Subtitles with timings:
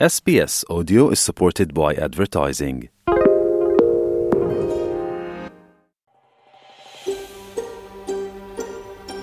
[0.00, 2.88] SBS Audio is supported by advertising.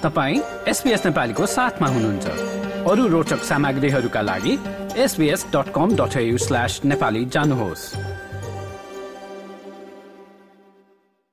[0.04, 4.58] तपाईँ SBS नेपालीको साथमा हुनुहुन्छ अरू रोचक सामग्रीहरूका लागि
[4.98, 7.86] SBS dot com dot slash Nepali जानुहोस्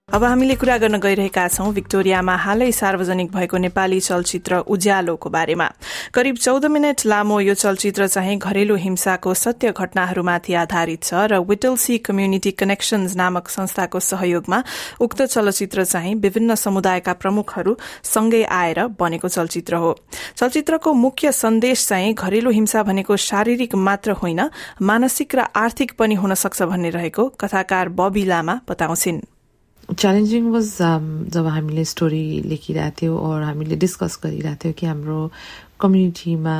[0.08, 5.68] अब हामीले कुरा गर्न गइरहेका छौं विक्टोरियामा हालै सार्वजनिक भएको नेपाली चलचित्र उज्यालोको बारेमा।
[6.14, 11.98] करिब चौध मिनट लामो यो चलचित्र चाहिँ घरेलु हिंसाको सत्य घटनाहरूमाथि आधारित छ र विटलसी
[12.00, 14.62] कम्युनिटी कनेक्शन्स नामक संस्थाको सहयोगमा
[15.00, 19.94] उक्त चलचित्र चाहिँ विभिन्न समुदायका प्रमुखहरू सँगै आएर बनेको चलचित्र हो।
[20.36, 24.48] चलचित्रको मुख्य सन्देश चाहिँ घरेलु हिंसा भनेको शारीरिक मात्र होइन
[24.82, 29.26] मानसिक र आर्थिक पनि हुन सक्छ भन्ने रहेको कथाकार बबी लामा बताउँछिन्।
[29.88, 30.68] च्यालेन्जिङ वाज
[31.32, 35.20] जब हामीले स्टोरी लेखिरहेको थियो और हामीले डिस्कस गरिरहेको थियो कि हाम्रो
[35.80, 36.56] कम्युनिटीमा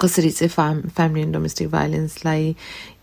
[0.00, 2.54] कसरी चाहिँ फ्याम फ्यामिली एन्ड डोमेस्टिक भाइलेन्सलाई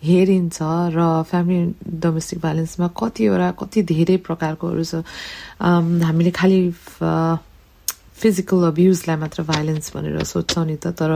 [0.04, 0.58] हेरिन्छ
[0.94, 5.02] र फ्यामिली डोमेस्टिक भाइलेन्समा कतिवटा कति धेरै प्रकारकोहरू छ।
[5.60, 6.60] हामीले खालि
[8.22, 11.12] फिजिकल अब्युजलाई मात्र भाइलेन्स भनेर सोध्छौँ नि त तर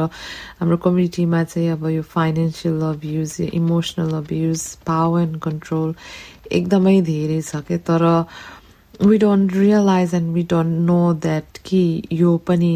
[0.60, 5.94] हाम्रो कम्युनिटीमा चाहिँ अब यो financial abuse emotional abuse power and control
[6.60, 8.08] एकदमै धेरै छ क्या तर
[9.02, 12.74] we don't realise and we don't know that कि यो पनि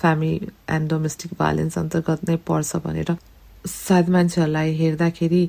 [0.00, 3.16] फ्यामिली एन्ड डोमेस्टिक भाइलेन्स अन्तर्गत नै पर्छ भनेर।
[3.66, 5.48] सायद मान्छेहरूलाई हेर्दाखेरि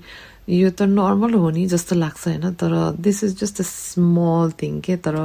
[0.50, 2.53] यो त नर्मल हो नि जस्तो लाग्छ होइन?
[2.59, 4.95] तर this is just a small thing के?
[4.97, 5.16] तर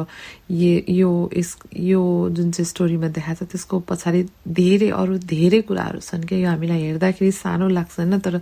[0.50, 6.22] यो यस यो जुन चाहिँ स्टोरीमा देखाएको छ त्यसको पछाडि धेरै अरू धेरै कुराहरू छन्
[6.28, 8.18] क्या यो हामीलाई हेर्दाखेरि सानो लाग्छ होइन?
[8.18, 8.38] तर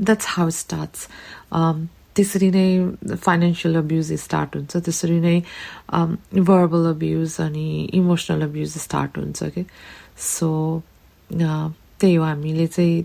[0.00, 1.08] द्याट्स हाउ स्टार्ट्स
[2.16, 2.66] त्यसरी नै
[3.20, 5.38] फाइनेन्सियल अब्युज स्टार्ट हुन्छ त्यसरी नै
[6.40, 7.68] भर्बल अब्युज अनि
[8.00, 9.64] इमोसनल अब्युज स्टार्ट हुन्छ कि?
[10.16, 10.50] सो
[12.04, 13.02] त्यही हो हामीले चाहिँ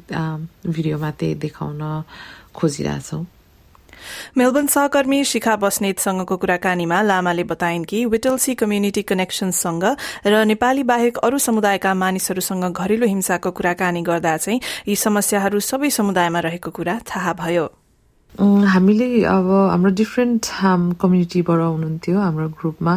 [0.67, 1.81] भिडियोमा त्यही देखाउन
[2.51, 3.25] खोजिरहेछौँ
[4.37, 9.85] मेलबर्न सहकर्मी शिखा बस्नेतसँगको कुराकानीमा लामाले बताइन् कि विटलसी कम्युनिटी कनेक्शनसँग
[10.27, 16.39] र नेपाली बाहेक अरू समुदायका मानिसहरूसँग घरेलु हिंसाको कुराकानी गर्दा चाहिँ यी समस्याहरू सबै समुदायमा
[16.39, 17.65] रहेको कुरा थाहा भयो।
[18.73, 20.43] हामीले अब हाम्रो डिफ्रेन्ट
[21.01, 22.93] कम्युनिटीबाट हुनुहुन्थ्यो हाम्रो ग्रुपमा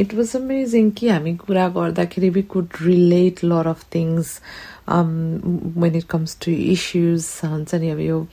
[0.00, 4.40] इट वाज अमेजिङ कि हामी कुरा गर्दाखेरि we could relate lot of things
[4.88, 8.26] when it comes to issues हुन्छ नि अब यो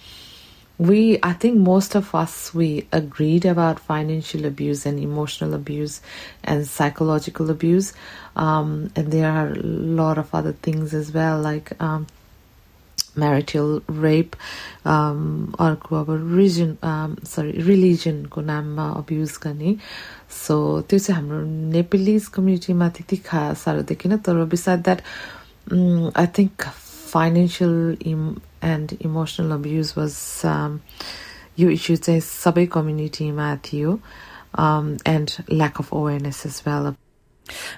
[0.79, 6.01] we i think most of us we agreed about financial abuse and emotional abuse
[6.43, 7.93] and psychological abuse
[8.35, 9.55] um, and there are a
[10.01, 12.07] lot of other things as well like um,
[13.16, 14.36] marital rape
[14.86, 16.76] अर्को अब reason
[17.26, 19.76] sorry रिलिजनको नाममा abuse गर्ने।
[20.44, 20.56] So
[20.88, 21.40] त्यो चाहिँ हाम्रो
[21.72, 25.00] Nepalese कम्युनिटीमा त्यति खा साह्रो देखिन तर beside that
[26.16, 26.68] I think
[27.12, 28.22] financial em
[28.64, 30.14] and emotional abuse was
[31.60, 33.98] यो इस्यु चाहिँ सबै कम्युनिटीमा थियो
[35.14, 36.92] and lack of awareness as well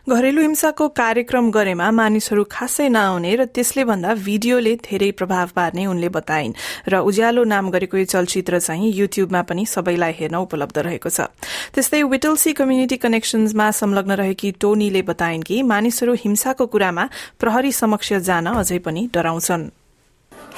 [0.09, 6.09] घरेलु हिंसाको कार्यक्रम गरेमा मानिसहरू खासै नआउने र त्यसले भन्दा भिडियोले धेरै प्रभाव पार्ने उनले
[6.09, 6.57] बताइन्
[6.89, 11.31] र उज्यालो नाम गरेको यो चलचित्र चाहिँ युट्युबमा पनि सबैलाई हेर्न उपलब्ध रहेको छ।
[11.75, 17.05] त्यस्तै विटलसी कम्युनिटी कनेक्शन्समा संलग्न रहेकी टोनीले बताइन् कि मानिसहरू हिंसाको कुरामा
[17.41, 19.71] प्रहरी समक्ष जान अझै पनि डराउँछन्।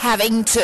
[0.02, 0.62] Having to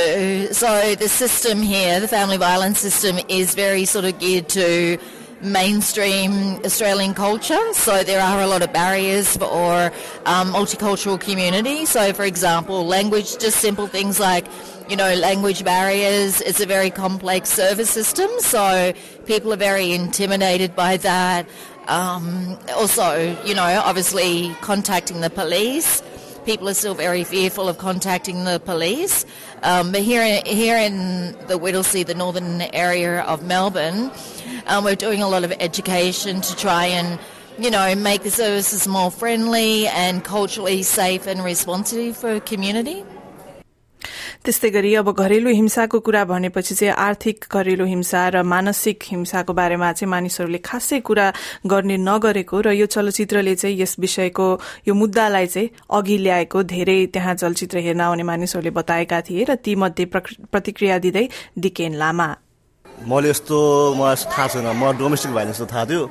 [0.54, 4.96] so the system here the family violence system is very sort of geared to
[5.40, 6.32] mainstream
[6.64, 7.60] Australian culture.
[7.72, 9.92] So there are a lot of barriers for
[10.26, 11.84] um, multicultural community.
[11.84, 14.46] So, for example, language, just simple things like
[14.88, 16.40] you know, language barriers.
[16.40, 18.92] It's a very complex service system, so
[19.26, 21.46] people are very intimidated by that.
[21.88, 26.02] Um, also, you know, obviously contacting the police.
[26.48, 29.26] People are still very fearful of contacting the police.
[29.62, 34.10] Um, but here, here in the Whittlesea, the northern area of Melbourne,
[34.66, 37.20] um, we're doing a lot of education to try and
[37.58, 43.04] you know, make the services more friendly and culturally safe and responsive for the community.
[44.48, 49.92] त्यस्तै गरी अब घरेलु हिंसाको कुरा भनेपछि चाहिँ आर्थिक घरेलु हिंसा र मानसिक हिंसाको बारेमा
[49.92, 51.26] चाहिँ मानिसहरूले खासै कुरा
[51.68, 54.48] गर्ने नगरेको र यो चलचित्रले चाहिँ यस विषयको
[54.88, 59.74] यो मुद्दालाई चाहिँ अघि ल्याएको धेरै त्यहाँ चलचित्र हेर्न आउने मानिसहरूले बताएका थिए र ती
[59.84, 61.28] मध्ये प्रतिक्रिया दिँदै
[61.58, 62.28] डिकेन लामा।
[63.04, 63.56] मैले यस्तो
[64.00, 66.04] मलाई थाहा छैन। म डोमेस्टिक भाइलेन्स त थाहा थियो।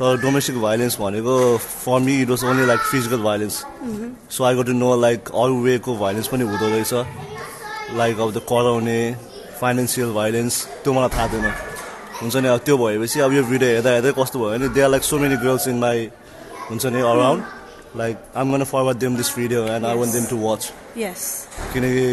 [0.00, 3.56] तर डोमेस्टिक भाइलेन्स भनेको for me it was only like physical violence
[4.36, 6.92] so I got to know like अरू वेको भाइलेन्स पनि हुँदो रहेछ.
[7.96, 8.98] लाइक अब त्यो कराउने
[9.60, 11.52] फाइनेन्सियल भाइलेन्स त्यो मलाई थाहा थिएन।
[12.20, 12.48] हुन्छ नि?
[12.48, 15.18] अब त्यो भएपछि अब यो भिडियो हेर्दा हेर्दै कस्तो भयो भने they are like so
[15.18, 16.08] many girls in my
[16.70, 20.36] हुन्छ नि around like I'm gonna forward them this video and I want them to
[20.46, 20.72] watch
[21.74, 22.06] किनकि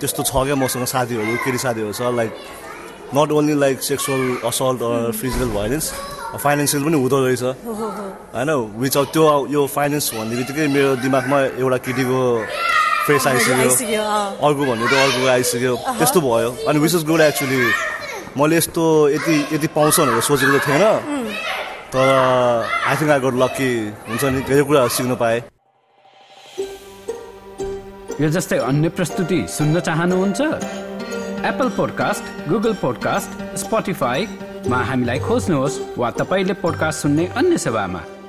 [0.00, 2.32] त्यस्तो छ क्या मसँग साथीहरू केटी साथीहरू छ। Like
[3.14, 5.92] not only like sexual assault or physical violence
[6.38, 7.42] financial पनि हुँदो रहेछ
[8.34, 8.50] होइन
[8.80, 12.20] विच त्यो यो फाइनेन्स भन्ने बित्तिकै मेरो दिमागमा एउटा केटीको
[13.06, 14.02] फेस आइसक्यो।
[14.46, 17.60] अर्को भन्ने त अर्को आइसक्यो त्यस्तो भयो अनि विच इज गुड एक्चुली
[18.38, 20.84] मैले यस्तो यति यति पाउँछ भनेर सोचेको त थिएन
[21.92, 22.06] तर
[22.86, 23.72] I think I got lucky
[24.08, 25.42] हुन्छ नि धेरै कुराहरू सिक्न पाएँ
[28.20, 30.40] यो जस्तै अन्य प्रस्तुति सुन्न चाहनुहुन्छ?
[31.50, 33.30] एप्पल पोडकास्ट गुगल पोडकास्ट
[34.60, 38.19] स्पोटिफाईमा हामीलाई खोज्नुहोस् वा तपाईँले पोडकास्ट सुन्ने अन्य सेवामा।